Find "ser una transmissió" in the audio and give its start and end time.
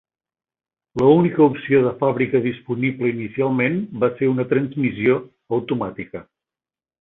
4.21-5.21